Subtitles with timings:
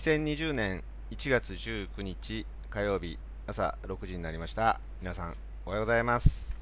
[0.00, 4.80] 2020年1月19日火曜日朝6時になりました。
[5.02, 5.34] 皆さん
[5.66, 6.56] おはようございます。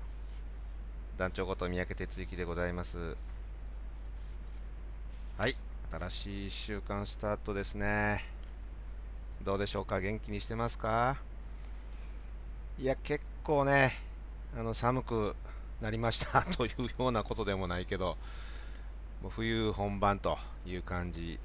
[1.17, 3.17] 団長こと三宅哲之でございます。
[5.37, 5.55] はい
[5.93, 8.25] 新しい1週間スタートですね。
[9.45, 10.01] どうでしょうか？
[10.01, 11.17] 元気にしてますか？
[12.77, 13.93] いや結構ね
[14.59, 15.37] あの寒く
[15.81, 16.43] なりました。
[16.57, 18.17] というようなことでもないけど
[19.23, 21.39] もう冬本番という感じ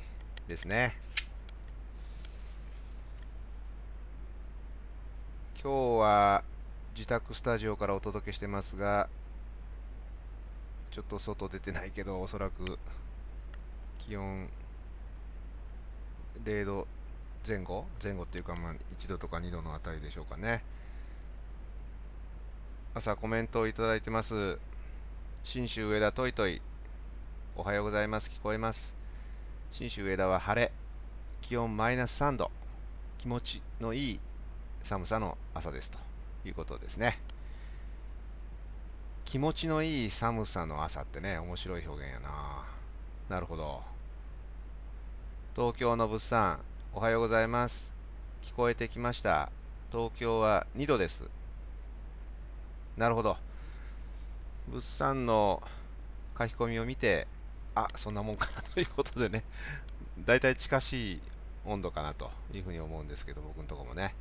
[0.47, 0.97] ですね。
[5.63, 6.43] 今日は
[6.93, 9.07] 自宅スタジオからお届けしてますが
[10.91, 12.77] ちょっと外出てないけどおそらく
[13.97, 14.49] 気温
[16.43, 16.87] 0度
[17.47, 17.85] 前後？
[18.03, 20.65] 前後っていうかまあ1度とか2度のあたりでしょうかね。
[22.93, 24.59] 朝コメントをいただいてます。
[25.45, 26.61] 信州上田トイトイ。
[27.55, 28.29] おはようございます。
[28.29, 28.97] 聞こえます。
[29.71, 30.73] 信州上田は晴れ。
[31.41, 32.51] 気温マイナス3度。
[33.17, 34.19] 気持ちのいい
[34.83, 35.97] 寒さの朝ですと
[36.45, 37.17] いうことですね。
[39.23, 42.65] 気持ちのいい寒さの朝ってね、面白い表現やな。
[43.29, 43.81] なるほど。
[45.55, 46.59] 東京の物産、
[46.93, 47.93] おはようございます。
[48.41, 49.49] 聞こえてきました。
[49.89, 51.29] 東京は2度です。
[52.97, 53.37] なるほど。
[54.67, 55.63] 物産の
[56.37, 57.25] 書き込みを見て、
[57.73, 59.45] あ、そんなもんかなということでね、
[60.19, 61.21] だいたい近しい
[61.65, 64.13] 温度かなというふうに思うんですけど、僕のとこもね。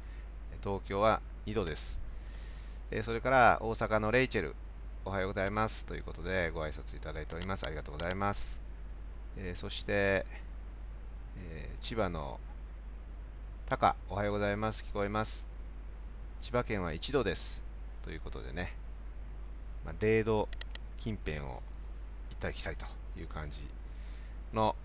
[0.62, 2.00] 東京は2度です。
[2.92, 4.54] えそれから大阪のレイチェル、
[5.04, 7.66] おはようございますということでご挨拶いただいております。
[7.66, 8.62] ありがとうございます。
[9.36, 10.24] えそして、
[11.36, 12.38] え千葉の
[13.66, 14.84] タカ、おはようございます。
[14.88, 15.48] 聞こえます。
[16.40, 17.64] 千葉県は1度です。
[18.04, 18.76] ということでね、
[19.84, 20.48] まあ、0度
[20.96, 21.60] 近辺を行っ
[22.38, 22.86] たり来たりと
[23.18, 23.60] いう感じ
[24.52, 24.76] の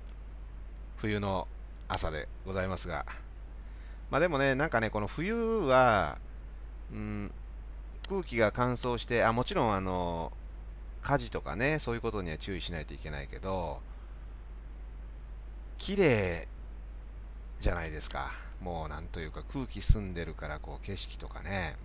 [0.96, 1.47] 冬の
[1.88, 3.06] 朝でございますが、
[4.09, 6.18] まあでもね、なんかね、この冬は、
[6.91, 7.31] うん、
[8.09, 10.31] 空気が乾燥して、あ、もちろんあの、
[11.01, 13.79] 火事とかね、そういうことには注意しないといけないけど、
[15.78, 16.47] 綺麗
[17.59, 18.31] じゃないですか。
[18.62, 21.75] もうなんというか空気澄んでるからこう景色とかね、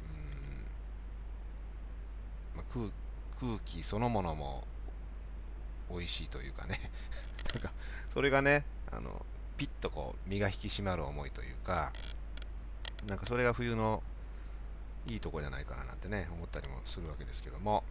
[2.55, 2.59] うん。
[2.59, 2.87] まあ、空
[3.41, 4.65] 空気そのものも
[5.91, 6.81] 美味しいというかね。
[7.53, 7.73] なんか
[8.13, 9.27] それがねあの
[9.57, 11.93] ピッとこう身が引き締まる思いというか
[13.07, 14.03] なんかそれが冬の
[15.07, 17.83] いいとこじゃないかななんてね思ったりもするわけですけども。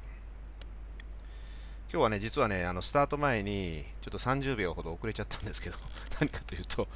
[1.94, 5.76] 今日はね実はねあのスタート前にちょっと30秒ほど遅れちゃったんですけど
[6.22, 6.88] 何かというと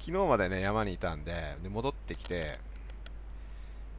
[0.00, 2.58] 昨日までね山にいたんでで戻ってきて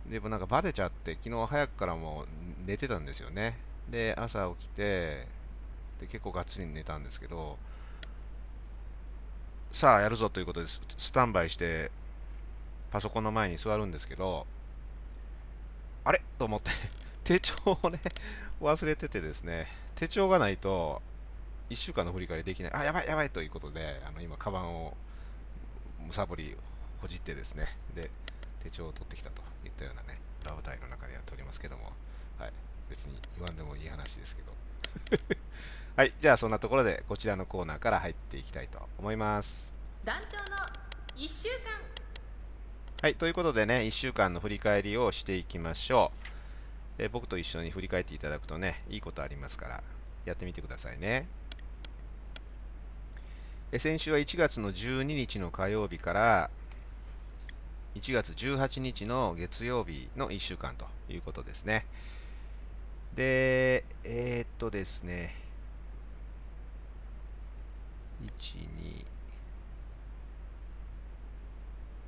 [0.09, 2.27] でもなんかバテちゃって昨日早くからもう
[2.65, 3.57] 寝てたんですよね。
[3.89, 5.25] で朝起きて
[6.01, 7.57] で結構がっつり寝たんですけど
[9.71, 11.91] さあやるぞということでスタンバイして
[12.91, 14.45] パソコンの前に座るんですけど
[16.03, 16.21] あれ？
[16.37, 16.71] と思って。
[17.23, 17.99] 手帳をね
[18.59, 19.67] 忘れててですね。
[19.95, 21.01] 手帳がないと
[21.69, 22.73] 1週間の振り返りできない。
[22.73, 24.97] あやばいやばいということであの今カバンを
[25.99, 26.57] むさぼり
[26.99, 27.65] ほじってですね。
[27.95, 28.09] で
[28.63, 31.93] 手帳を取ってきたといったようなねラブタイの中でやっておりますけども。
[32.37, 32.53] はい。
[32.89, 34.51] 別に言わんでもいい話ですけど。
[35.95, 39.73] はい、じゃあそんなところでこちらのコーナーから入っていきたいと思います。
[40.03, 40.57] 団長の
[41.15, 41.91] 1週間
[43.01, 46.11] はい、ということでね、1週間の振り返りをしていきましょ
[46.99, 47.03] う。
[47.03, 49.83] え僕と一緒に振り返っていただくとね、いいことありますから、
[50.23, 51.27] やってみてくださいね。
[53.71, 56.51] え先週は1月の12日の火曜日から
[57.95, 61.87] 1月18日の月曜日の1週間ということですね。
[63.15, 65.35] で、えー、っとですね、
[68.39, 68.59] 1、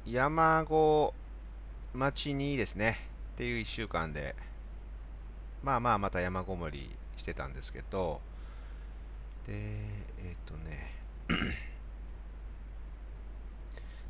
[0.06, 1.14] 2、山子
[1.94, 3.00] 町にですね、
[3.34, 4.34] っていう1週間で、
[5.62, 8.22] まあまあまた山ごもりしてたんですけど、
[9.46, 10.94] で、えっ、とね、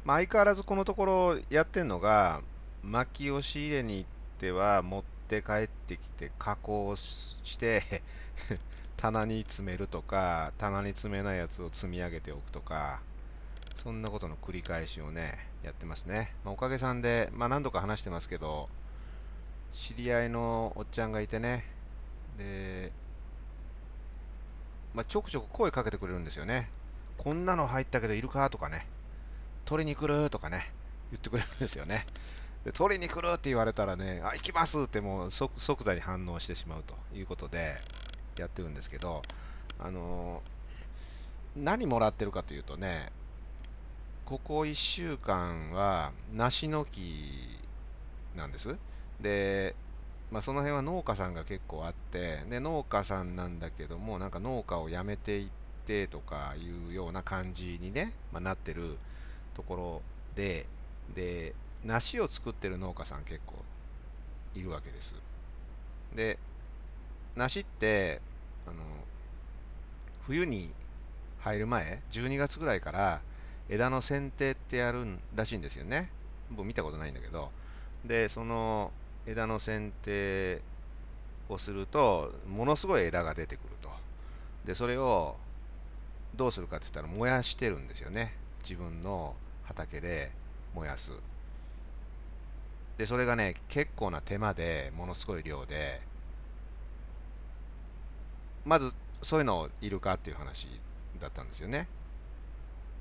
[0.05, 2.41] まあ相変わらずこのところやってんのが、
[2.83, 8.03] 薪を仕入れに行っては持って帰ってきて加工して
[8.97, 13.01] 棚に詰めるとか、棚に詰めないやつを積み上げておくとか、
[13.75, 16.33] そんなことの繰り返しをね、やってますね。
[16.43, 18.69] まあ、おかげさんで、まあ、何度か話してますけど、
[19.73, 21.65] 知り合いのおっちゃんがいてね、
[22.37, 22.91] で、
[24.93, 26.69] まあ、ちょくちょく声かけてくれるんですよね。
[27.17, 28.49] こんなの入ったけどいるか？
[28.49, 28.87] とかね、
[29.65, 30.29] 取りに来る？
[30.29, 30.71] とかね、
[31.11, 32.05] 言ってくれるんですよね。
[32.65, 37.75] で取りに来るって言われたらね、あ、行きますってもう即座に反応してしまうということで、
[38.37, 39.21] やってるんですけど、
[39.79, 43.11] あのー、何もらってるかというとね、
[44.25, 47.59] ここ1週間は梨の木
[48.35, 48.75] なんです。
[49.19, 49.75] で、
[50.31, 55.47] まあ、その辺は農家さんが結構あってで農家さんなんだけどもなんか農家を辞めていっ
[55.85, 58.97] てとかいうような感じにね、まあ、なってる
[59.53, 60.01] ところ
[60.35, 60.65] で
[61.13, 61.53] で
[61.85, 63.55] 梨を作ってる農家さん結構
[64.55, 65.15] いるわけです。
[66.15, 66.37] で
[67.35, 68.21] 梨って
[68.67, 68.75] あの
[70.25, 70.71] 冬に
[71.39, 73.21] 入る前12月ぐらいから
[73.69, 76.09] 枝の剪定ってやるらしいんですよね。
[76.51, 77.51] 僕見たことないんだけど。
[78.05, 78.91] でその
[79.25, 80.61] 枝の剪定
[81.49, 83.89] をするとものすごい枝が出てくると。
[84.65, 85.35] でそれを
[86.35, 88.35] どうするかって言ったら燃やしてるんですよね。
[88.63, 90.31] 自分の畑で
[90.73, 91.11] 燃やす。
[92.97, 96.01] でそれがね結構な手間でものすごい量で
[98.65, 100.67] まずそういうのいるかっていう話
[101.19, 101.87] だったんですよね。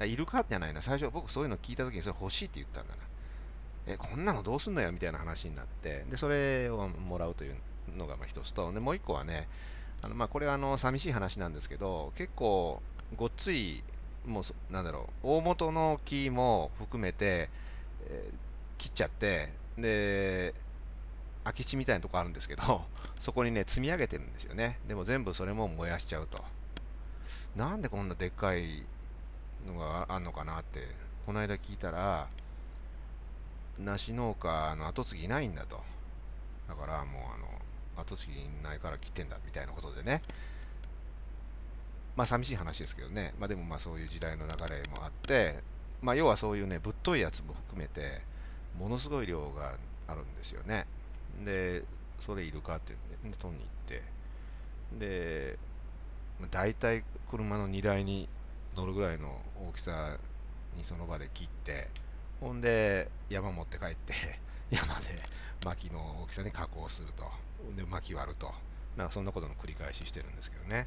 [0.00, 0.83] いるかじゃないな。
[0.83, 3.03] 最初僕そういうの聞いた時にそれ欲しいって言ったんだな。
[3.87, 4.91] えこんなのどうすんのよ？
[4.93, 7.56] みたいな話になってでそれをもらうという
[7.97, 9.49] のがまあ一つとでもう一個はね
[10.00, 12.81] あのまあこれはあの寂しい話なんですけど結構
[13.17, 13.83] ごっつい
[14.27, 17.50] もうなんだろう大元の木も含めて、
[18.06, 18.33] えー、
[18.79, 20.55] 切っちゃってで
[21.45, 22.85] 空き地みたいなとこあるんですけど
[23.19, 24.79] そこにね積み上げてるんですよね。
[24.87, 26.45] でも全部それも燃やしちゃうと。
[27.57, 28.85] なんでこんなでっかい
[29.67, 30.89] のがあんのかなって
[31.27, 32.29] この間聞いたら
[33.79, 35.83] 梨農家の後継ぎいないんだと。
[36.69, 40.23] だからもうあの後継ぎいないから切ってんだみたいなことでね。
[42.17, 43.35] まあ寂しい話ですけどね。
[43.39, 45.63] まあでもまあそういう時代の流れもあって
[46.01, 48.23] まあ要はそういうねぶっといやつも含めて
[48.79, 49.75] ものすごい量が
[50.09, 50.87] あるんですよね。
[51.45, 51.83] で
[52.19, 52.95] それいるかって
[53.39, 54.03] 取りに行って。
[54.99, 55.59] で
[56.51, 58.29] 大体車の荷台に
[58.77, 60.17] 乗るぐらいの大きさ
[60.77, 61.89] にその場で切って
[62.41, 64.15] ほんで山持って帰って
[64.71, 65.23] 山で
[65.65, 67.31] 薪の大きさに加工すると。
[67.77, 68.53] で薪割ると。
[68.97, 70.87] なんかそんなことの繰り返ししてるんですけどね。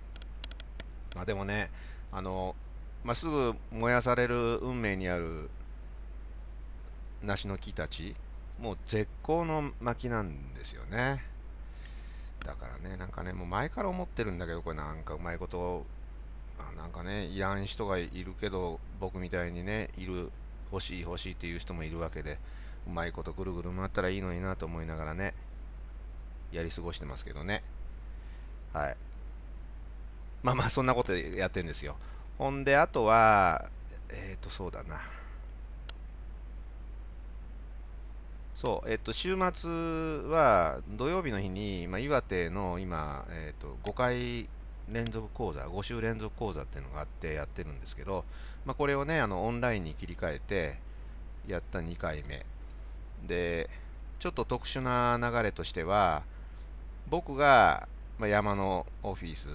[1.15, 1.71] まあでもね
[2.11, 2.55] あの、
[3.03, 5.49] まあ、すぐ燃やされる運命にある
[7.25, 8.15] 梨の木たち。
[8.59, 11.21] もう絶好の薪なんですよね。
[12.45, 15.83] だからねなんかねもう前から思ってるんだけどこれなんかうまいこと
[16.59, 20.31] あなんかねいらん人がいるけど僕みたいにねいる
[20.71, 22.37] 欲しい欲しいっていう人もいるわけで
[22.87, 25.33] うまいことぐるぐる回ったらいいのになと思いながらね
[26.51, 27.63] やり過ごしてますけどね。
[28.71, 28.97] はい。
[30.43, 31.97] まあまあそんなことやってんですよ。
[32.37, 33.69] ほんであとは
[34.09, 35.01] えっ、ー、とそうだな。
[38.55, 39.69] そう、えっと、週末
[40.29, 44.49] は土曜日の日に、まあ、岩手の今、えっと、5回
[44.91, 48.23] 連続講座、5週連続講座っていうのがあってやってるんですけど、
[48.65, 50.77] まあ、これをね、あのオンラインに切り替えて
[51.47, 52.45] やった2回目。
[53.27, 53.69] で、
[54.19, 56.23] ちょっと特殊な流れとしては、
[57.09, 59.49] 僕が、まあ、山のオフィス、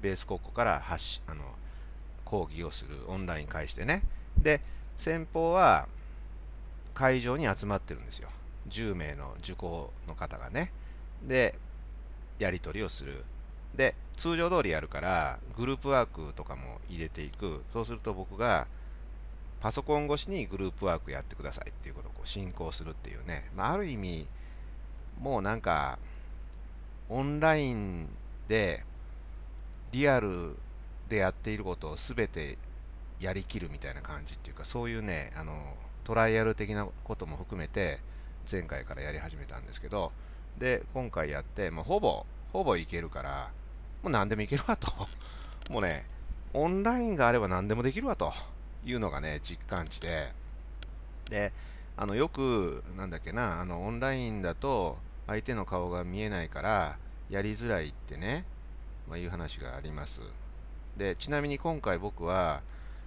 [0.00, 1.44] ベース国庫から発あの
[2.24, 4.02] 講義をする、オンライン介してね。
[4.36, 4.60] で、
[4.96, 5.86] 先方は
[6.94, 8.28] 会場に集まってるんですよ。
[8.68, 10.72] 10名の受講の方がね。
[11.22, 11.54] で、
[12.38, 13.24] やり取りをする。
[13.74, 17.62] で、通常通りやるから、グループワークとかも入れていく。
[17.72, 18.66] そうすると僕が、
[19.60, 23.48] パソコン越しにグループワークやってくださいっていうことをこう進行するっていうね。
[23.56, 24.26] まあ、ある意味、
[25.20, 25.98] もうなんか、
[27.08, 28.08] オンライン
[28.48, 28.84] で、
[29.92, 30.56] リアル
[31.08, 32.56] でやっていることを全て
[33.20, 38.00] やりきるみたいな感じっていうか、そういうね、あの、トライアル的なことも含めて、
[38.50, 40.12] 前回からやり始めたんですけど、
[40.58, 43.50] で、今回やって、まあ、ほぼ、ほぼいけるから、
[44.02, 44.90] もう何でもいけるわと。
[45.70, 46.06] もうね、
[46.54, 48.32] オンラインがあれば何でもできるわと
[48.84, 50.32] いうのがね、実感値で、
[51.30, 51.52] で、
[51.96, 56.98] あの、よく、なんだっけな、あの、オンラインだと、相手の顔が見えないから、
[57.30, 58.44] やりづらいってね、
[59.08, 60.20] まあ、いう話があります。
[60.96, 62.60] で、ちなみに今回僕は、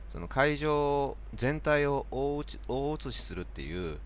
[0.10, 2.44] その会場全体を大
[2.94, 4.00] 写しするっていう、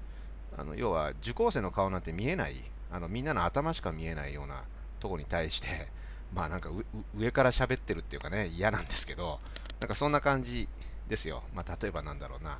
[0.60, 2.56] あの要は受講生の顔なんて見えない
[2.92, 4.63] あのみんなの頭しか見えないような
[5.00, 5.88] とこに対して
[6.34, 6.70] まあなんか
[7.16, 9.39] 上から喋ってるっていうかね嫌なんですけど
[9.80, 10.68] なんかそんな感じ
[11.08, 11.42] ですよ。
[11.56, 12.60] まあ例えばなんだろうな。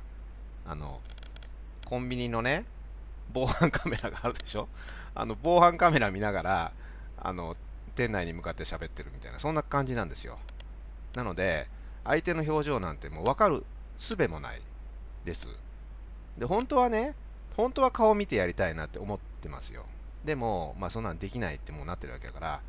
[0.66, 1.00] あの
[1.84, 2.64] コンビニのね
[3.32, 4.68] 防犯カメラがあるでしょ？
[5.14, 6.72] あの防犯カメラ見ながら
[7.18, 7.56] あの
[7.94, 10.38] 店内に向かって喋ってるみたいなそんな感じなんですよ。
[11.14, 11.68] なので
[12.04, 13.64] 相手の表情なんてもう分かる
[13.98, 14.62] 術もない
[15.24, 15.46] です。
[16.38, 17.14] で本当はね
[17.60, 19.84] 本当は顔見てやりたいなって思ってますよ。
[20.24, 22.60] でも、まあそんなんできないってもうなってるわけだから、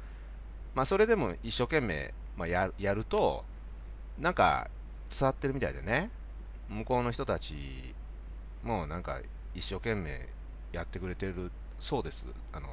[0.76, 3.44] まあそれでも一生懸命、まあ、やると、
[4.20, 4.70] なんか
[5.10, 6.10] 伝わってるみたいでね、
[6.70, 7.94] 向こうの人たち
[8.64, 9.20] もなんか
[9.54, 10.28] 一生懸命
[10.72, 12.28] やってくれてるそうです。
[12.54, 12.68] あの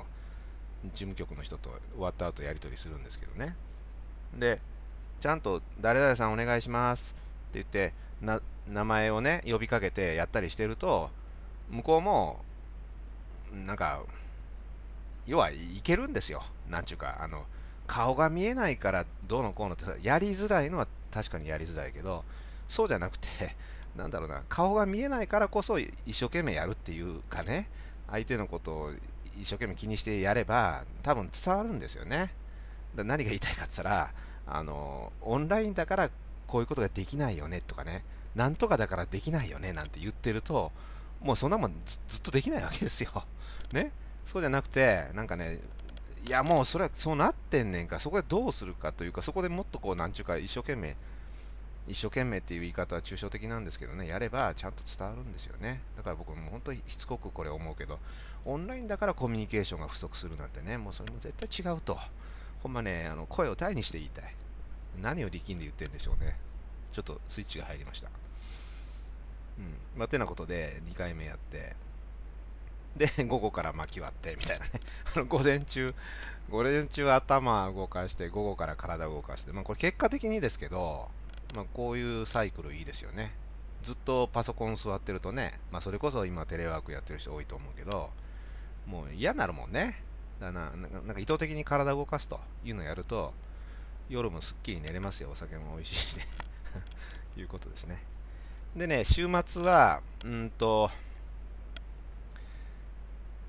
[0.84, 3.56] 事務局の人と終わった後やり取りするんですけどね。
[4.36, 4.60] で
[5.20, 7.16] ちゃんと誰々さんお願いします
[7.50, 11.10] って言ってな名前をね呼びかけてやったりしてると
[11.70, 12.40] 向こうも
[13.66, 14.02] なんか
[15.26, 16.42] 要はいけるんですよ。
[16.70, 17.44] なんちゅうかあの
[17.86, 22.24] 顔が見えないからどうのこうのってやりづらいのは確かにやりづらいけど
[22.68, 23.26] そうじゃなくて
[23.96, 27.68] なんだろうな顔が見えないからこそ一生懸命やるっていうかね
[28.10, 28.92] 相手のことを
[29.40, 32.32] 一生懸命気にしてやれば多分伝わるんですよね。
[32.94, 34.12] だ何が言いたいかって言ったら
[34.46, 36.10] あのオンラインだから
[36.46, 38.02] こういうことができないよねとかね
[38.34, 40.72] なんとかだからできないよねなんて言ってると
[41.20, 43.24] もうそんなもんずっとできないわけですよ。
[43.72, 43.92] ね？
[44.24, 45.58] そうじゃなくてなんかね
[46.26, 47.98] いやもうそれはそうなってんねんか。
[47.98, 50.96] そこでどうするかというかそこでもっとこうなんちゅうか一生懸命
[51.88, 54.06] 一生懸命っていう言い方は抽象的なんですけどね。
[54.06, 55.80] やればちゃんと伝わるんですよね。
[55.96, 57.98] だから僕も本当にしつこくこれ思うけど。
[58.44, 60.76] オンラインだからコミュニケーションが不足するなんてね。
[60.78, 61.98] もうそれも絶対違うと。
[62.62, 64.34] ほんまねあの声を大にして言いたい。
[65.00, 66.38] 何を力んで言ってるんでしょうね。
[66.92, 68.10] ちょっとスイッチが入りました。
[69.58, 71.76] うんまあてなことで2回目やって
[72.98, 74.72] で、 午後から巻き割ってみたいなね。
[75.14, 75.94] あの午前中、
[76.50, 81.08] 午前中頭動かして、午後から体動かして、まあこれ結果的にですけど、
[81.54, 83.32] まあこういうサイクルいいですよね。
[83.82, 88.10] ずっとパソコン座ってるとね、まあそれこそ今テレワークやってる人多いと思うけど、
[88.86, 90.02] もう嫌になるもんね。
[90.40, 93.32] だななんかなんか意図的に体動かすというのをやると、
[94.08, 95.30] 夜もすっきり寝れますよ。
[95.30, 96.26] お酒も美味しいしね。
[97.36, 98.02] いうことですね。
[98.76, 100.90] でね、週末は、うんと、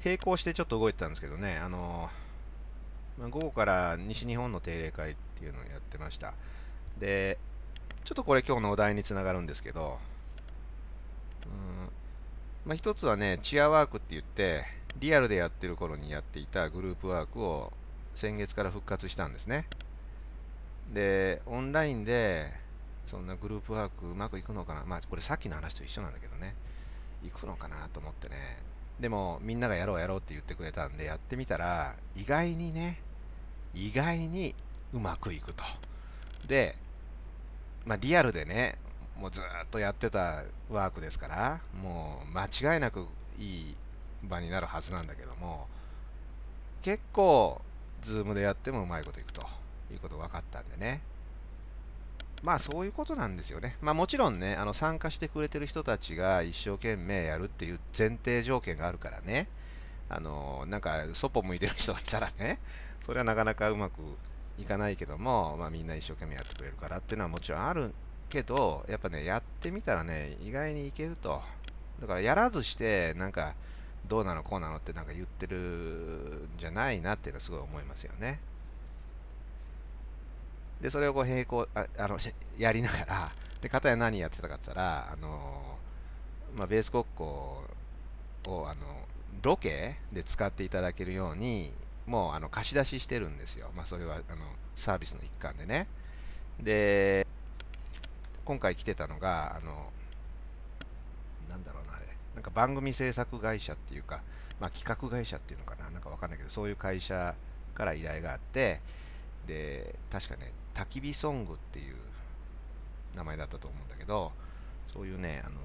[0.03, 2.09] 並行してちょっと動いてたんですけどね、あの
[3.19, 6.33] まあ、午後から西日本の定例会っていうのをやってました。
[6.99, 7.37] で、
[8.05, 9.99] ちょっとこれ今日のお題につながるんですけど、
[11.45, 11.89] うん
[12.65, 14.63] まあ、一つはね、チアワークって言って、
[14.99, 17.71] リアルでやってる頃にやっていたグループワークを
[18.15, 19.67] 先月から復活したんですね。
[20.93, 22.51] で、オンラインで、
[23.09, 24.85] そんなグループワークうまくいくのかな？
[24.85, 26.53] まあ、これさっきの話と一緒なんだけどね。
[27.23, 28.35] 行くのかなと思ってね。
[28.99, 33.01] でもみんながやろうやろうって言ってくれたんでやってみたら意外にね
[33.73, 34.53] 意外に
[34.93, 35.63] うまくいくと
[36.45, 36.75] で
[37.85, 38.77] まあリアルでね
[39.17, 43.75] もうずっとやってたワークですからもう間違いなくいい
[44.23, 45.67] 場になるはずなんだけども
[46.81, 47.61] 結構
[48.01, 49.41] ズームでやってもうまいこといくと
[49.91, 51.01] いうこと分かったんでね
[52.41, 53.75] まあそういうことなんですよね。
[53.81, 59.47] まあもちろんね、あの参加してくれてる人たちが一生懸命やるっていう前提条件があるからね、
[60.09, 62.59] あのなんかそぽ向いてる人がいたらね、
[63.01, 64.01] それはなかなかうまく
[64.57, 67.93] いかないけども、まあみんな一生懸命やってくれるからっていうのはもちろんある
[68.29, 71.41] けど、やっぱね、やってみたらね、意外にいけると。
[71.99, 73.55] だからやらずして、なんか、
[74.07, 78.39] どうなのこうなのってなんか言ってるんじゃないなっていうのはすごい思いますよね。
[80.81, 82.17] で、それをこう並行、ああの、
[82.57, 83.31] やりながら、
[83.61, 85.77] で、片や何やってたかって言ったら、あの、
[86.55, 89.07] まあ、ベース国交を、あの、
[89.41, 91.71] ロケで使っていただけるように、
[92.05, 93.71] もう、あの、貸し出ししてるんですよ。
[93.75, 94.45] まあ、それは、あの、
[94.75, 95.87] サービスの一環でね。
[96.59, 97.27] で、
[98.45, 99.91] 今回来てたのが、あの、
[101.49, 102.05] なんだろうな、あれ。
[102.35, 104.21] なんか番組制作会社っていうか、
[104.59, 107.35] まあ、企画会社っていうのかな、なんかわかんないけど、そういう会社
[107.75, 108.81] から依頼があって、
[109.45, 111.95] で、確かね、焚き火ソングっていう
[113.13, 114.31] 名前だったと思うんだけど、
[114.93, 115.55] そういうね、あの、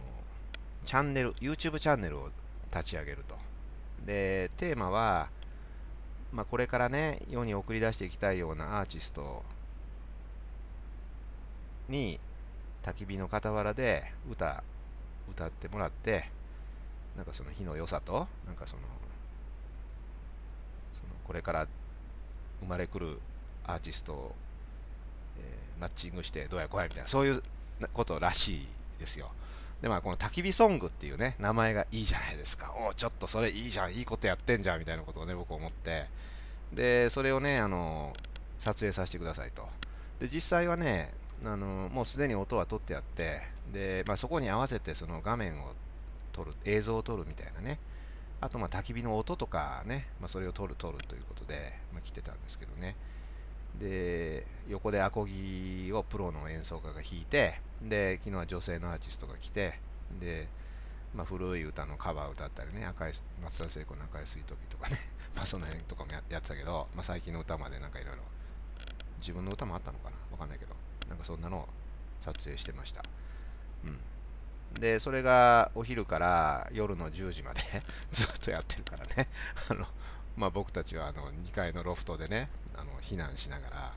[0.84, 2.30] チャンネル、YouTube チャンネルを
[2.72, 3.36] 立ち上げると。
[4.04, 5.28] で、テーマは、
[6.32, 9.44] まあ、これからね、世に送り出していきたいようなアーティスト
[11.88, 12.18] に、
[12.82, 14.64] 焚き火の傍らで歌、
[15.30, 16.28] 歌ってもらって、
[17.16, 18.82] なんかその火の良さと、なんかその、
[20.92, 21.68] そのこれから
[22.60, 23.20] 生まれくる
[23.64, 24.34] アーティストを、
[25.80, 27.42] マッチングしてどうやこうやみたいなそういう
[27.92, 28.66] ことらしい
[28.98, 29.30] ですよ。
[29.82, 32.72] でまあこの焚き火ソングっていうね名前がいいじゃないですか。
[32.78, 36.06] おおちょっとそれいいじゃんいいことやってんじゃんみたいなことをね僕思って。
[36.72, 38.14] でそれをねあの
[38.58, 39.68] 撮影させてくださいと。
[40.20, 41.12] で実際はね
[41.44, 45.72] あのもうすでに音は取ってあってで、まあ、そこに合わせてその画面を
[46.32, 47.78] 撮る映像を撮るみたいなね。
[48.40, 52.96] あとまあ焚き火の音とかね、まあ、それを撮る撮るということで、まあ、来てたんですけどね。
[53.80, 59.80] で横でアコギをプロの演奏家が弾いてで昨日は女性のアーティストが来て
[60.20, 60.48] で、
[61.14, 63.12] まあ、古い歌のカバー歌ったりね赤い
[63.42, 64.98] 松田聖子の赤いスイートピーとかね
[65.34, 68.22] まあその辺とかもやってたけど、まあ、最近の歌までなんかいろいろ
[69.18, 70.16] 自分の歌もあったのかな？
[70.32, 70.74] わかんないけど
[71.08, 71.68] なんかそんなのを
[72.24, 73.04] 撮影してました。
[73.84, 74.00] うん。
[74.80, 77.60] で、それがお昼から夜の10時まで
[78.10, 79.28] ずっとやってるからね。
[79.68, 79.86] あの、
[80.36, 83.92] まあ、僕たちはあの2階のロフトでね、あの避難しながら、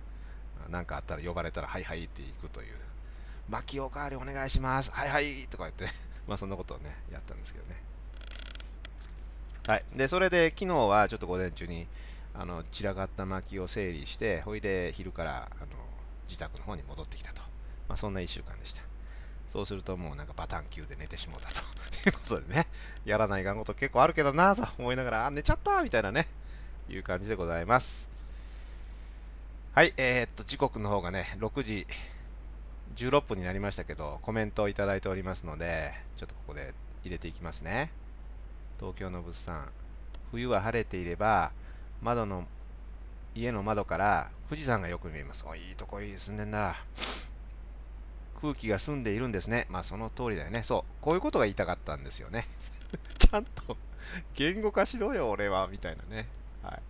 [0.70, 2.76] 何かあったら呼ばれたら、はいはいって行くという、
[3.50, 5.86] 薪おかわりお願いします、はいはいとか言って、
[6.28, 7.82] まあそんなことをね、やったんですけどね。
[9.68, 9.86] はい。
[9.96, 11.88] で、それで昨日はちょっと午前中に、
[12.34, 15.68] あの散らかった薪を整理して、ほいで昼からあの
[16.28, 17.42] 自宅の方に戻ってきたと。
[17.88, 18.82] まあそんな1週間でした。
[19.50, 21.62] そうするともうなんかバタン級で寝てしもうたとい
[22.10, 22.68] うことでね、
[23.06, 26.28] やらないかんこと結構あるけどなと思いながら、あ、寝ちゃったみたいなね、
[26.90, 28.17] いう感じでございます。
[29.78, 31.86] はい、えー、っと、時刻の方がね、6時
[32.96, 37.92] 16分になりましたけど、コメントをいただいておりますので、ちょっとここで入れていきますね。
[38.80, 39.70] 東京の物産。
[40.32, 41.52] 冬は晴れていれば、
[42.02, 42.48] 窓の、
[43.36, 45.46] 家の窓から富士山がよく見えます。
[45.48, 46.76] おいいとこいい住んでんだ。
[48.42, 49.68] 空気が澄んでいるんですね。
[49.70, 50.64] まあその通りだよね。
[50.64, 51.04] そう。
[51.04, 52.48] こういうことが言いたかったんですよね。
[53.20, 53.78] ちゃんと
[54.34, 55.68] 言語化しろよ、俺は。
[55.68, 56.28] みたいなね。
[56.64, 56.82] はい。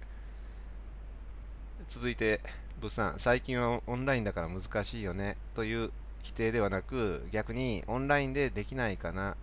[1.89, 2.39] 続いて、
[2.81, 3.15] 物産。
[3.17, 5.37] 最近はオンラインだから難しいよね。
[5.55, 5.91] という
[6.23, 9.35] 否定ではなく、逆にオンラインでできないかな。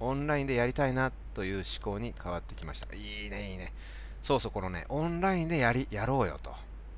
[0.00, 2.94] オンラインでやりたいなという思考に変わってきました。
[2.94, 3.72] いいね、いいね。
[4.22, 6.54] そうそう、このね、オンラインでやり、やろうよと。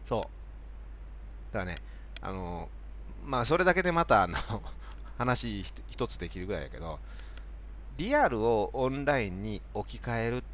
[0.07, 1.55] そう。
[1.55, 1.79] だからね、
[2.25, 2.71] あの
[3.27, 4.35] まあそれだけでまたあの
[5.19, 6.99] 話一つできるぐらいやけど
[7.99, 10.45] リアルをオンラインに置き換える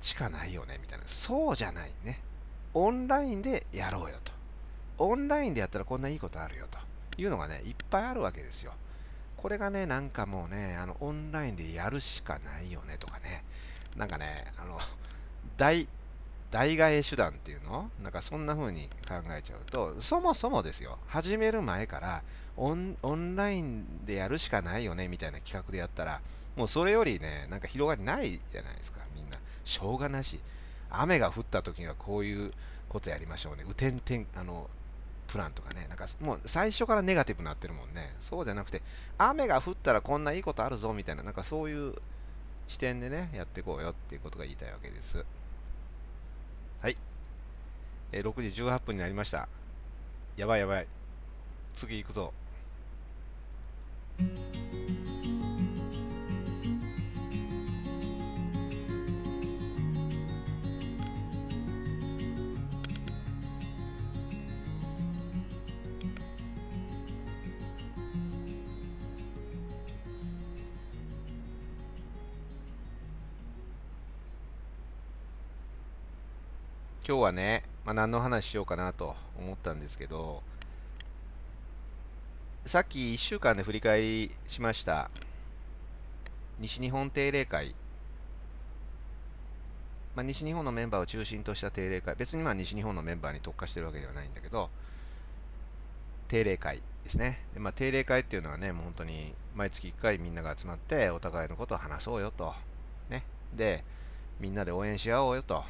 [0.00, 2.20] しかないよねみたいなそうじゃないね
[2.74, 4.32] オンラインでやろうよと。
[4.98, 6.78] オンラインでやったらこんないいことあるよと。
[7.20, 8.72] いうのがねいっぱいあるわけですよ。
[9.36, 13.44] これがねなんかもうねあのオンラインでやるしかないよねとかね。
[13.96, 14.78] なんかねあの
[15.56, 15.88] 大
[16.50, 17.90] 代替え手段っていうの？
[18.02, 22.22] なんかそんな風に考えちゃうと、そもそもですよ、始める前から
[22.56, 26.22] オンオンラインでやるしかないよねみたいな企画でやったら、
[26.56, 29.38] もうそれよりね、なんか広がりないじゃないですか、みんな。
[29.62, 30.40] しょうがなし。
[30.90, 32.52] 雨が降った時にはこういう
[32.88, 33.62] ことやりましょうね。
[33.64, 34.68] 雨天天、あの、
[35.26, 38.14] プランとかね、なんかもう最初からネガティブになってるもんね。
[38.18, 38.82] そうじゃなくて、
[39.18, 41.94] 雨が降ったらこんないいことあるぞみたいな、なんかそういう
[42.66, 45.24] 視点でね、やっていこうよっていうことが言いたいわけです。
[46.80, 46.96] はい。
[48.12, 49.48] えー、6時18分になりました。
[50.36, 50.86] やばいやばい。
[51.74, 52.32] 次行くぞ。
[77.08, 80.42] 今日はね、まあ、何の話しようかなと思ったんですけど、
[82.66, 85.10] さっき1週間で振り返りしました、
[86.58, 87.74] 西日本定例会、
[90.14, 94.68] まあ、西日本のメンバーを中心とした定例会、別にまあ西日本のメンバーに特化してるわけではないんだけど、
[96.28, 97.42] 定例会ですね。
[97.54, 102.54] でまあ、定例会っていうのはね、もう本当に毎月1回みんなが集まってお互いのことを話そうよと。
[103.08, 103.24] ね。
[103.54, 103.82] で、
[104.40, 105.64] みんなで応援し合おうよと。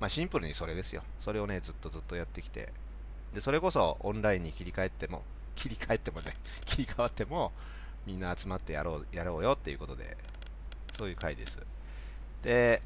[0.00, 1.02] まあ、シンプルにそれですよ。
[1.18, 2.72] それをね、ずっとずっとやってきて。
[3.34, 5.22] で、それこそオンラインに切り替えても、
[5.56, 7.52] 切り替えてもね、 切り替わっても、
[8.06, 10.16] みんな集まってやろう、やろうよっていうことで、
[10.92, 11.60] そういう回です。
[12.42, 12.82] で、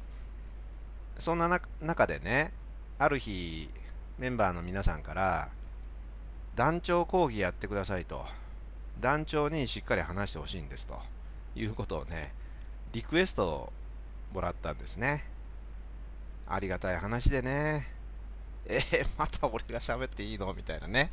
[1.19, 2.51] そんな中でね、
[2.97, 3.69] ある日、
[4.17, 5.49] メンバーの皆さんから、
[6.55, 8.25] 団長講義やってくださいと、
[8.99, 11.01] 団長にしっかり話してほしいんですと
[11.55, 12.33] いうことをね、
[12.91, 13.73] リクエストを
[14.33, 15.32] もらったんですね。
[16.47, 17.87] ありがたい話でね。
[18.65, 20.53] えー、 また俺が喋っていいの？
[20.53, 21.11] みたいなね。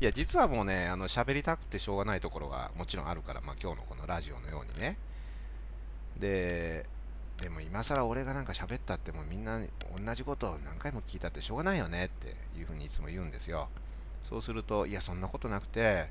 [0.00, 4.96] いや、実はもうね、あの、喋りたくてしょうがないところがもちろんあるから、まあ今日のこのラジオのようにね。
[6.18, 6.86] で、
[7.40, 9.58] でも今更俺がなんか喋ったってもうみんな
[10.04, 13.68] 同じことを何回も聞いたってしょうがないよねっていうふうにいつも言うんですよ。
[14.24, 16.08] そうすると、いや、そんなことなくて、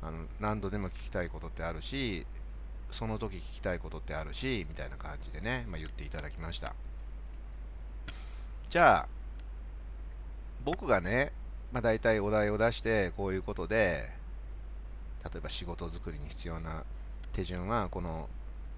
[0.00, 2.26] あの何度でも聞きたいことってあるし、
[2.90, 6.74] その時聞きたいことってあるし、みたいな感じでね、まあ、言っていただきました。
[8.74, 9.08] じゃあ、
[10.64, 11.30] 僕がね、
[11.70, 14.10] まあ、大体お題を出して、こういうことで、
[15.22, 16.82] 例えば仕事作りに必要な
[17.32, 18.28] 手順はこの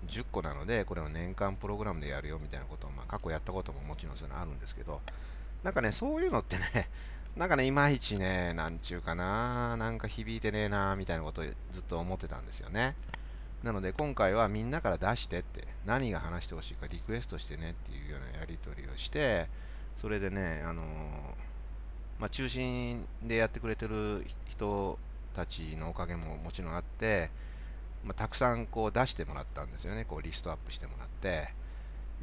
[0.06, 5.00] 10個なので、これを年間プログラムでやるよみたいなことを、まあ、過去やったことももちろんそういうのあるんですけど、
[5.62, 6.90] なんかね、そういうのってね、
[7.34, 12.94] なんかね、いまいちね、なんちゅうかな、なんか響いてねえな、みたいなことをずっと思ってたんですよね。
[13.62, 19.48] なので今回はみんなから出してって、何が話してほしいかリクエストしてねっていうようなやり取りをして、
[19.96, 20.82] それでね、あの
[22.20, 24.98] まあ、中心でやってくれてる人
[25.34, 27.30] たちのおかげももちろんあって、
[28.04, 30.04] まあ、たくさんこう出してもらったんですよね。
[30.04, 31.48] こうリストアップしてもらって。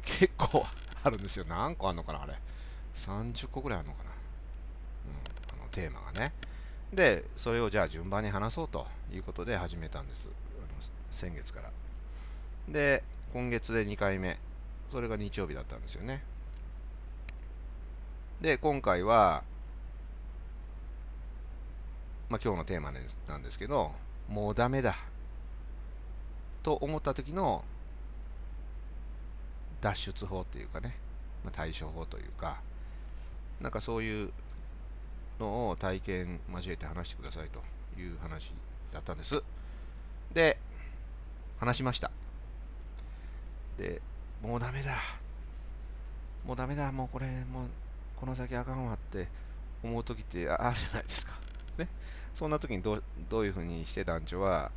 [0.04, 0.64] 結構
[1.02, 1.44] あるんですよ。
[1.48, 2.34] 何個あるのかなあれ。
[2.94, 6.32] 30個ぐらいあるのかな、うん、あのテーマがね。
[6.92, 10.28] でそれをじゃあ順番に話そうということで始めたんです。
[10.28, 11.70] あの先月から。
[12.68, 14.38] で今月で2回目。
[14.92, 16.22] それが日曜日だったんですよね。
[18.44, 19.42] で今回は
[22.28, 23.92] まあ、今日のテーマなんですけど
[24.28, 24.96] もうダメだ。
[26.62, 27.64] と思った時の
[29.80, 30.94] 脱出法というかね、
[31.42, 32.60] まあ、対処法というか
[33.62, 34.30] なんかそういう
[35.40, 37.62] のを体験交えて話してくださいと
[37.98, 38.52] いう話
[38.92, 39.42] だったんです。
[40.34, 40.58] で
[41.58, 42.10] 話しました。
[43.78, 44.02] で
[44.42, 44.98] もうダメだ。
[46.46, 46.92] もうダメだ。
[46.92, 47.68] もうこれもう
[48.24, 49.28] この先あかんわって
[49.82, 51.34] 思う時ってあるじゃないですか
[51.76, 51.86] ね
[52.32, 54.72] そんな時にどどういうふうにして団長は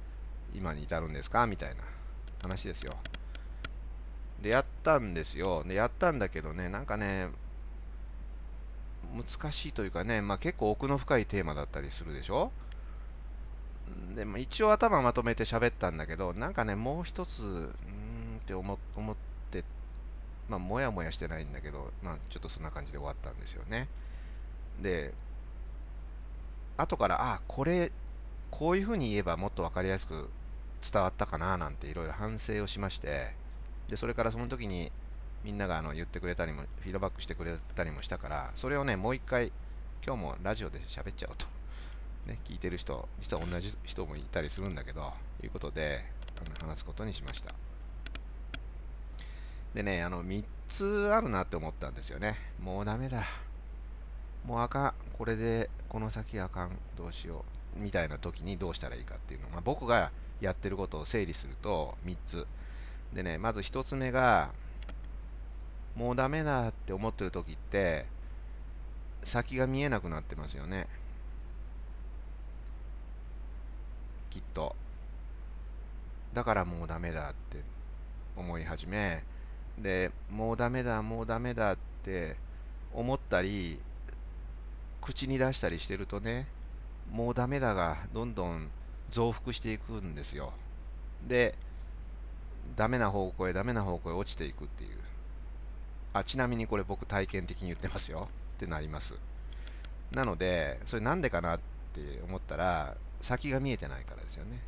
[0.53, 1.47] 今に至るんですか？
[1.47, 1.81] みたいな
[2.41, 2.97] 話ですよ。
[4.41, 5.63] で、やったんですよ。
[5.63, 7.29] で、やったんだけどね、なんかね、
[9.15, 12.51] 難しいというかね、まあ、結構奥の深いテーマだったりするでしょ？
[14.13, 17.59] で、まあ、一応頭まとめて喋ったんだけど、なんかね、もう一つ、うー
[18.35, 19.26] んって思思って、
[20.49, 23.87] まあ、もやもやしてないんだけど、まあ、ちょっとそんな感じで終わったんですよね。
[24.81, 25.13] で、
[26.77, 27.91] 後から、あ、これ、
[28.51, 30.29] こういうふうに言えばもっと分かりやすく
[30.81, 33.35] 伝わったかななんていろいろ反省をしまして、
[33.87, 34.91] で、それからその時に
[35.43, 39.51] みんながあの言ってくれたりも、フィードバックしてくれたりもしたから、それをね、もう一回、
[40.05, 41.45] 今日もラジオで喋っちゃおうと。
[42.27, 46.05] ね、聞いてる人、実は同じ人もいたりするんだけど、いうことで、
[46.35, 47.53] あの話すことにしました。
[49.77, 52.35] でね、あの、3つあるなって思ったんですよね。
[52.59, 53.23] もうダメだ。
[54.43, 54.93] もうあかん。
[55.15, 56.71] これで、この先あかん。
[56.95, 57.45] どうしよ
[57.77, 57.79] う。
[57.79, 60.11] みたいな時にどうしたらいいかっていうのを、まあ、僕が
[60.41, 62.47] やってることを整理すると3つ。
[63.13, 64.49] でね、まず1つ目が、
[65.95, 68.07] もうダメだって思ってる時って、
[69.23, 70.87] 先が見えなくなってますよね。
[74.31, 74.75] きっと。
[76.33, 77.61] だからもうダメだって
[78.35, 79.23] 思い始め、
[79.77, 82.35] で、もうダメだ、もうダメだって
[82.93, 83.79] 思ったり、
[85.01, 86.47] 口に出したりしてるとね、
[87.11, 88.69] もうダメだがどんどん
[89.09, 90.53] 増幅していくんですよ。
[91.27, 91.55] で、
[92.75, 94.97] ダメな方向へダメな方向へ落ちていくっていう。
[96.13, 99.15] あ、ちなみにこれ僕体験的に言ってますよってなります。
[100.11, 101.59] なので、それなんでかなっ
[101.93, 104.59] て思ったら、先が見えてないからですよね。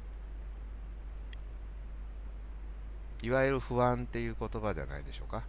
[3.22, 5.44] いわゆる不安っていう言葉じゃないでしょうか。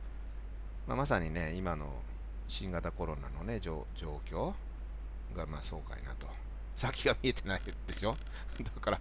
[0.88, 1.86] まあ、まさにね、今の
[2.48, 4.52] 新型コロナのね、状況
[5.36, 6.26] がまあそうかいなと。
[6.74, 8.16] 先が見えてないでしょ？
[8.62, 9.00] だから、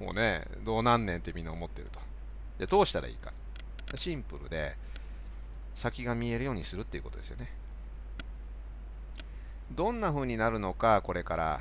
[0.00, 2.00] もうね、どうなんねんってみんな思ってると。
[2.58, 3.32] で、どうしたらいいか。
[3.94, 4.76] シンプルで、
[5.74, 7.50] 先が見えるようにするっていうことですよね。
[9.70, 11.60] どんな風になるのか、これから、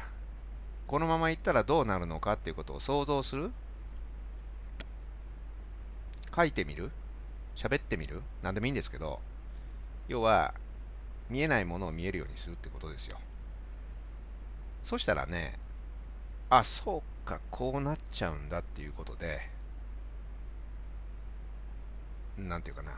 [0.87, 3.51] このままいったらどうなるのかっていうことを想像する
[6.35, 6.91] 書いてみる？
[7.55, 8.21] 喋ってみる？
[8.41, 9.19] 何でもいいんですけど、
[10.07, 10.53] 要は、
[11.29, 13.17] 見えないものを見えるようにするってことですよ。
[14.81, 15.59] そしたらね、
[16.49, 19.49] あ、そうか、こうなっちゃうんだっていうことで、
[22.37, 22.93] なんていうかな、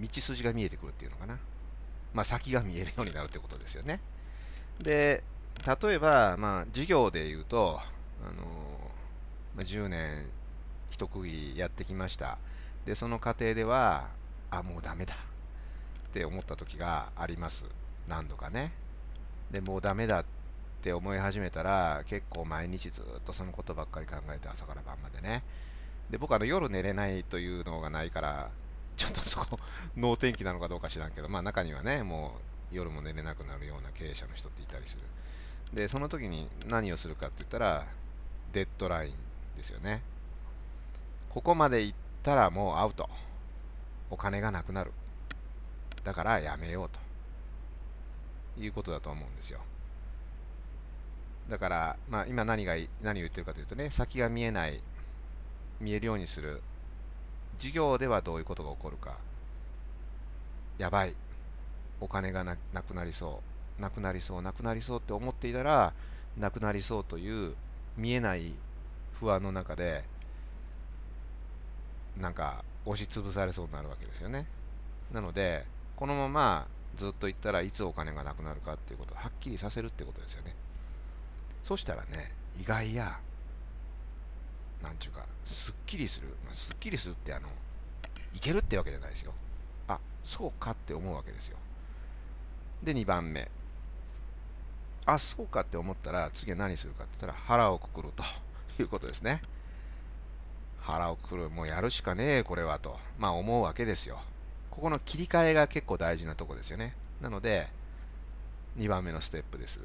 [0.00, 1.38] 道筋が見えてくるっていうのかな。
[2.12, 4.00] まあ、先が見えるようになるってことですよね。
[4.78, 5.24] で、
[5.82, 7.80] 例えば、まあ、授業で言うと、
[8.22, 8.44] あの
[9.56, 10.26] ま、10年
[10.94, 12.38] 一区切りやってきました。
[12.86, 14.06] で、その過程では、
[14.48, 17.64] あ、もうダメだって思った時があります。
[18.06, 18.70] 何度かね。
[19.50, 20.24] で、もうダメだっ
[20.82, 25.42] て思い始めたら、結構毎日ずっとそのことばっかり考えて朝から晩までね。
[26.10, 28.50] で、僕あの夜寝れないというのがないから、
[28.96, 29.58] ちょっとそこ、
[29.98, 32.36] 脳天気なのかどうか知らんけど、まあ中にはね、も
[32.70, 35.02] う夜も寝れなくなるような経営者の人っていたりする。
[35.72, 37.84] で、その時に何をするかって言ったら、
[38.52, 39.14] デッドライン
[39.56, 40.02] ですよね。
[41.34, 43.10] ここまで行ったらもうアウト。
[44.08, 44.92] お金がなくなる。
[46.04, 47.00] だからやめようと。
[48.62, 49.58] いうことだと思うんですよ。
[51.50, 54.80] だから、まあ今何が、何を言ってるかというとね、先が見えない、
[55.80, 56.62] 見えるようにする。
[57.58, 59.16] 授業ではどういうことが起こるか。
[60.78, 61.16] やばい。
[62.00, 63.42] お金がなくなりそ
[63.78, 63.82] う。
[63.82, 65.94] なくなりそう、なくなりそうって思っていたら、
[66.38, 67.56] なくなりそうという
[67.96, 68.54] 見えない
[69.18, 70.04] 不安の中で、
[72.16, 74.46] なんか押しつぶされそうになるわけですよね。
[75.12, 75.64] なので、
[75.96, 80.54] このままずっと行ったらいつお金がなくなるかっていうことをはっきりさせるってことですよね。
[81.62, 83.18] そしたらね、意外や、
[84.82, 86.28] なんちゅうか、すっきりする。
[86.44, 87.48] まあ、すっきりするって、あの、
[88.34, 89.32] いけるってわけじゃないですよ。
[89.88, 91.56] あ、そうかって思うわけですよ。
[92.82, 93.50] で、2番目。
[95.06, 98.22] あ、そうかって思ったら、次は何するかって言ったら、腹をくくると
[98.82, 99.40] いうことですね。
[100.84, 101.48] 腹をくる。
[101.48, 102.98] もうやるしかねえ、これはと。
[103.18, 104.20] まあ思うわけですよ。
[104.70, 106.94] ここの切り替えが結構大事なとこですよね。
[107.22, 107.68] なので、
[108.76, 109.80] 2番目のステップです。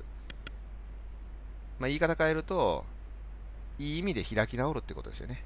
[1.79, 2.85] まあ言い方変えると、
[3.77, 5.41] いい意味で開き直るってことですよね。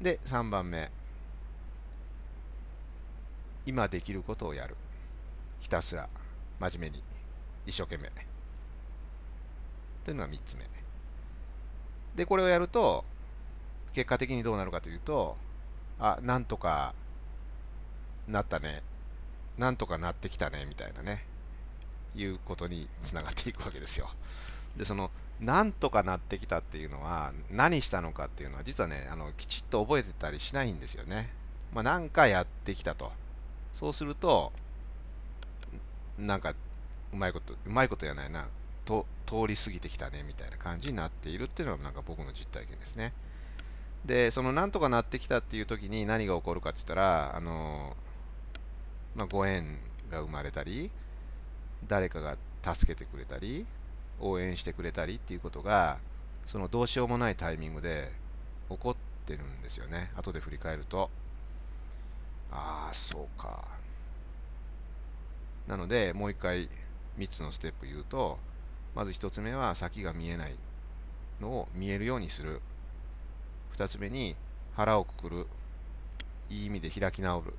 [0.00, 0.90] で、3番目。
[3.64, 4.76] 今できることをやる。
[5.60, 6.08] ひたすら、
[6.58, 7.04] 真面目に、
[7.64, 8.10] 一生懸命。
[10.04, 10.81] というのが3つ目。
[12.14, 13.04] で、これをやると、
[13.92, 15.36] 結果的にどうなるかというと、
[15.98, 16.94] あ、なんとか
[18.28, 18.82] なったね。
[19.58, 21.24] なんとかなってきたね、みたいなね。
[22.14, 24.10] いうことにつながっていくわけですよ。
[24.76, 31.30] で、その、なんとかなってきたっていうのは、何したのかっていうのは、実はね、あの、きちっと覚えてたりしないんですよね。
[31.72, 33.12] まあ、なんかやってきたと。
[33.72, 34.52] そうすると、
[36.18, 36.54] なんか、
[37.12, 38.46] うまいこと、うまいことやないな、
[38.84, 43.12] と通り過ぎてきたね、みたいな感じになっているっていうのが、なんか僕の実体験ですね。
[44.04, 47.96] で、そのなんとかなってきたっていう時に何が起こるかって言ったら、あの、
[49.14, 49.78] まあ、ご縁
[50.10, 50.90] が生まれたり、
[51.86, 53.66] 誰かが助けてくれたり、
[54.20, 55.98] 応援してくれたりっていうことが、
[56.46, 58.10] そのどうしようもないタイミングで
[58.68, 60.10] 起こってるんですよね。
[60.16, 61.10] 後で振り返ると。
[62.50, 63.64] ああ、そうか。
[65.66, 66.68] なので、もう一回
[67.18, 68.38] 3つのステップ言うと、
[68.94, 70.54] まず1つ目は先が見えない
[71.40, 72.60] のを見えるようにする。
[73.76, 74.36] 2つ目に
[74.76, 75.46] 腹をくくる。
[76.50, 77.54] いい意味で開き直る。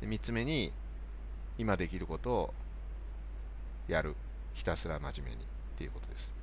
[0.00, 0.72] で3つ目に
[1.58, 2.54] 今できることを
[3.88, 4.16] やる。
[4.54, 5.46] ひたすら真面目にっ
[5.78, 6.34] ていうことです。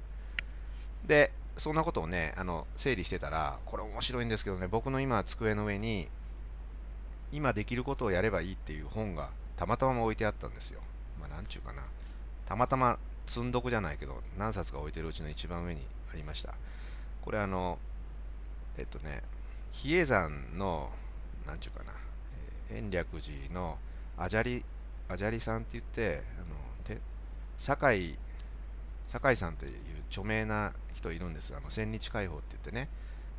[1.05, 6.09] で、そんなことをね、あの整理してたら、これ面白いんですけどね、僕の今机の上に
[7.31, 10.79] 今できることをやればいいっていう本がたまたま置いてあったんですよ。
[11.19, 11.83] まあ、なんちゅうかな。
[12.45, 12.97] たまたま
[13.29, 16.55] 積んどくじゃないけど、何冊か置いてるうちの一番上にありました。
[17.21, 17.77] これあの、
[18.75, 19.21] えっとね、
[19.71, 20.89] 比叡山の、
[21.45, 21.93] なんちゅうかな、
[22.75, 23.77] 延暦寺の
[24.17, 24.65] あじゃり、
[25.07, 26.99] あじゃりさんって言って、あの、て
[27.55, 28.17] 酒井、
[29.07, 29.73] 酒井さんという
[30.09, 31.55] 著名な人いるんです。
[31.55, 32.89] あの、千日解放って言ってね、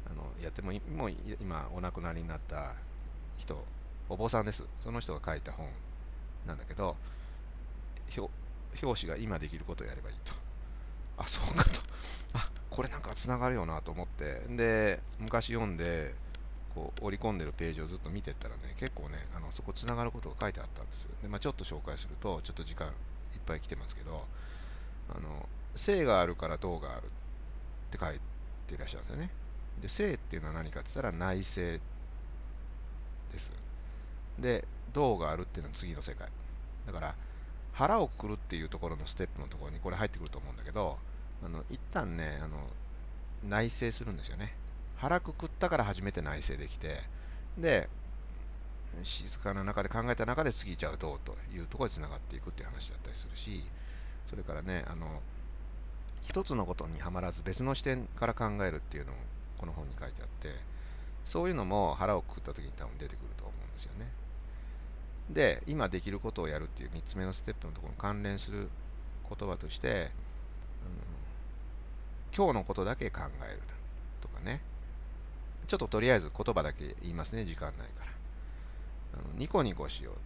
[0.09, 2.75] あの、やっても、もう今お亡くなりになった
[3.39, 3.65] 人、
[4.09, 4.65] お坊さんです。
[4.81, 5.69] その人が書いた本
[6.47, 6.97] なんだけど、
[8.83, 10.33] 表紙が今できることをやればいいと。
[11.19, 11.81] あ、そうかと。
[12.35, 16.15] あ、これなんか繋がるよなと思って、で、昔読んで、
[16.75, 21.11] こう、織り込んでるページをずっと見てったらね、結構ね、あのそこ繋がることが書いてあったんですよ。
[21.23, 22.95] で、まあ、ちょっと紹介すると、ちょっと時間いっ
[23.45, 24.27] ぱい来てますけど、
[25.15, 27.09] あの、性があるから動があるっ
[27.91, 28.21] て書い
[28.67, 29.31] ていらっしゃるんですよね。
[29.81, 31.83] で、性っていうのは何かって言ったら内政
[33.33, 33.53] です。
[34.39, 36.29] で、道があるっていうのは次の世界。
[36.87, 37.15] だから、
[37.73, 40.99] 腹をくくるっていうところのステップのところにこれ入ってくると思うんだけど、
[41.45, 42.67] あの一旦ね、あの
[43.49, 44.55] 内省するんですよね。
[44.97, 47.01] 腹くくったから初めて内省できて、
[47.57, 47.89] で、
[49.03, 53.65] 静かな中で考えた中で次じゃあどうというところでつながっていくっていう話だったりするし、
[54.27, 55.21] それからね、あの、
[56.23, 59.19] 一つのことにはまらず別の視点から考えるっていうのも
[59.59, 60.55] この本に書いてあって、
[61.25, 64.07] そういうのも腹をくくった時に多分出てくると思うんですよね。
[65.33, 68.69] で、今できることをやるっていう3つ目のステップのところに関連する
[69.29, 70.09] 言葉として、うん、
[72.37, 73.61] 今日のことだけ考える
[74.21, 74.61] とかね。
[75.67, 78.13] ちょっととりあえず言葉だけ言いますね、時間ないから。
[79.15, 80.23] あのニコニコしようって。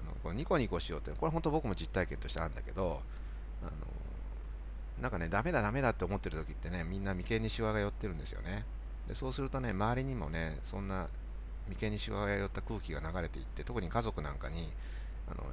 [0.00, 3.02] あのこれニコニコしようって、これ本当僕も実体験としてあるんだけど、
[3.62, 3.70] あの
[5.02, 8.64] なんかね、ダメだダメだって思ってる時ってね、みんな眉間にシワが寄ってるんですよね。
[9.06, 11.08] でそうするとね、周りにもね、そんな
[11.68, 14.68] 眉間にしわが寄った空気が流れていって特に家族なんかに
[15.28, 15.44] あの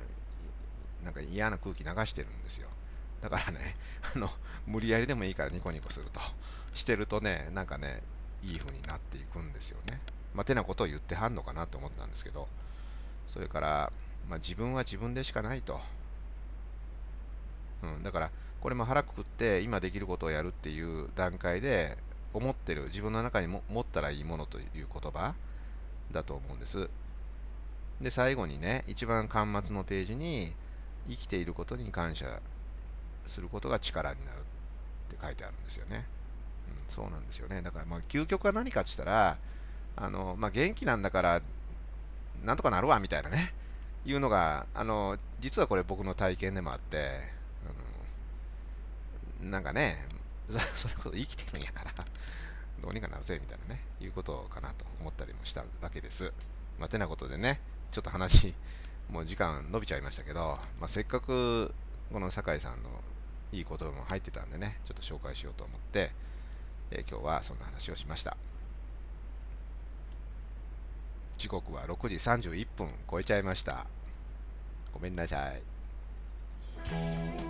[1.03, 2.67] なんか嫌な空気流してるんですよ。
[3.21, 3.75] だからね
[4.15, 4.29] あの
[4.67, 6.19] 無理やりでもいいからニコニコすると。
[6.73, 8.01] してるとねなんかね
[8.41, 9.99] いい風になっていくんですよね。
[10.33, 12.47] まあてなことを言ってはんのかなと思ったんですけど。
[13.31, 13.91] それから、
[14.29, 15.79] まあ、自分は自分でしかないと、
[17.81, 21.97] うん、だからこれも腹くくって今できることをやるっていう段階で
[22.33, 25.33] 思ってる自分の中にも持ったらいいものという言葉。
[26.11, 26.89] だと思うんです。
[28.01, 30.53] で、最後にね、一番端末のページに、
[31.09, 32.39] 生きていることに感謝
[33.25, 34.41] することが力になるっ
[35.09, 36.05] て書いてあるんですよね。
[36.67, 37.61] うん、そうなんですよね。
[37.61, 39.37] だから、まあ、究極は何かって言ったら、
[39.95, 41.41] あの、まあ、元気なんだから、
[42.43, 43.53] なんとかなるわ、みたいなね、
[44.05, 47.21] いうのが、あの、実はこれ僕の体験でもあって、
[49.41, 50.07] あのなんかね、
[50.49, 52.05] それこそ生きてるんやから
[52.81, 56.33] どうにかなるぜみたいなね、いうことかなと思ったりもしたわけです。
[56.79, 57.59] まあ、てなことでね、
[57.91, 58.53] ちょっと話、
[59.09, 61.73] もう時間伸びちゃいましたけど、まあ、せっかく
[62.11, 62.89] この酒井さんの
[63.51, 66.11] いい言葉も入ってたんでね、ちょっと紹介しようと思って、
[66.91, 68.37] えー、今日はそんな話をしました。
[71.37, 73.85] 時刻は6時31分超えちゃいました。
[74.93, 77.40] ごめんなさい。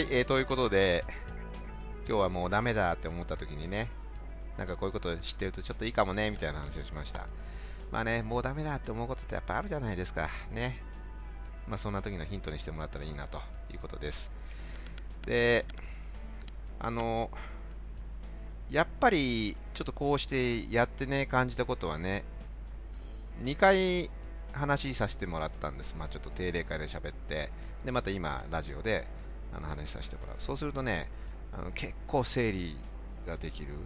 [0.00, 1.04] はい、えー、ということで、
[2.08, 3.86] 今日はもうダメだって思った時にね、
[4.56, 7.26] なんかこういうこと知ってるとちょっといいかもね、みたいな話をしました。
[7.92, 10.26] まあね、もうダメだって思うことってやっぱあるじゃないですか。
[10.52, 10.82] ね。
[11.68, 14.32] まあそんな時のヒントにしてもらったらいいなということです。
[15.26, 15.66] で、
[16.78, 17.30] あの、
[18.70, 22.24] やっぱりちょっとこうしてやってね、感じたことはね、
[23.44, 24.08] 2回
[24.54, 25.94] 話させてもらったんです。
[25.94, 27.50] まあちょっと定例会で喋って、
[27.84, 29.19] で、また今、ラジオで、
[29.56, 30.36] あの話させてもらう。
[30.38, 31.08] そうするとね、
[31.52, 32.76] あの結構整理
[33.26, 33.74] ができる。
[33.74, 33.78] うん、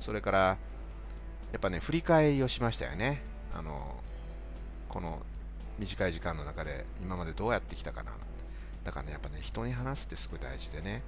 [0.00, 3.22] それから、やっぱね、振り返りをしましたよね。
[3.54, 4.00] あの、
[4.88, 5.20] この
[5.78, 8.12] 短い時間の中で今までどうやってきたかな。
[8.84, 11.02] だからね、やっぱね、人に話すってすごい大事でね。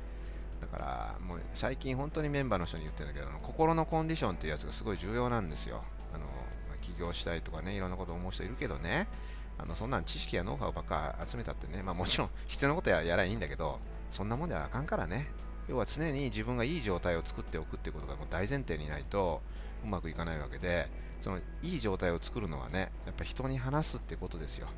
[0.60, 5.82] だから、もう最近本当にメンバーの人に言ってるんだけど、心のコンディションっていうやつがすごい重要なんですよ。
[6.14, 6.24] あの、
[6.68, 9.08] ま、起業したいとかね、いろんなこと思う人いるけどね、
[9.58, 15.28] あのそんなん知識やノウハウばっか集めたってね、まあもちろん 必要なことややらいいんだけど、そんなもんではあかんからね。
[15.68, 19.40] 要は常に自分がいい状態を作っておくってことがもう大前提にないと
[19.82, 20.90] うまくいかないわけで、
[21.20, 24.68] そのいい状態を作るのはね、やっぱ人に話すってことですよ。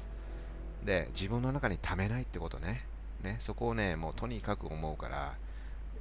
[0.84, 2.86] で、自分の中に溜めないってことね。
[3.22, 5.34] ね、そこをね、もうとにかく思うから、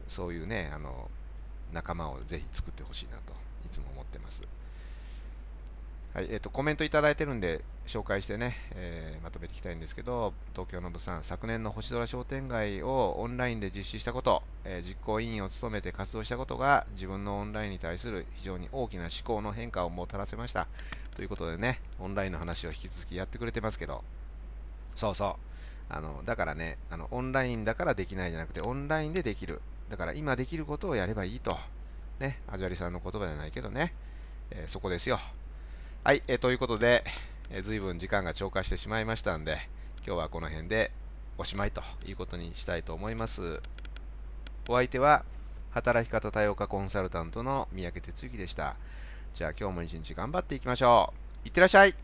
[0.07, 1.09] そういうね、あの、
[1.73, 3.33] 仲間をぜひ作ってほしいなと
[3.65, 4.43] いつも思ってます。
[6.15, 20.69] はいえーと、コメントいただいてるんで紹介してね、えー、まとめていきたいんですけど、東京の物産、昨年の星空商店街をオンラインで実施したこと、えー、実行委員を務めて活動したことが自分のオンラインに対する非常に大きな思考の変化をもたらせました。
[21.15, 24.01] ということでね、オンラインの話を引き続きやってくれてますけど、
[24.95, 25.37] そうそ
[25.89, 25.93] う。
[25.93, 29.59] あのだからねあの、オンラインだからできないじゃなくて、オンラインでできる。
[29.89, 31.57] だから今できることをやればいいと。
[32.21, 33.93] ね、アジャリさんの言葉じゃないけどね、
[34.51, 35.19] えー、そこですよ。
[36.05, 37.03] はい、えー、ということで、
[37.49, 39.57] えー、随分時間が超過してしまいましたんで、
[40.05, 40.91] 今日はこの辺で
[41.39, 43.59] おしまいということにしたいと思います。
[44.69, 45.25] お相手は、
[45.71, 48.75] 働き方多様化コンサルタントの三宅哲之でした。
[49.33, 51.11] じゃあ今日も一日頑張っていきましょ
[51.43, 51.47] う。
[51.47, 51.95] いってらっしゃい